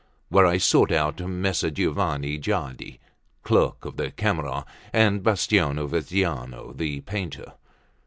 There 0.31 0.47
I 0.47 0.57
sought 0.57 0.91
out 0.91 1.19
Messer 1.19 1.69
Giovanni 1.69 2.39
Gaddi, 2.39 2.97
clerk 3.43 3.85
of 3.85 3.97
the 3.97 4.09
Camera, 4.09 4.65
and 4.91 5.21
Bastiano 5.21 5.85
Veneziano, 5.87 6.73
the 6.73 7.01
painter. 7.01 7.53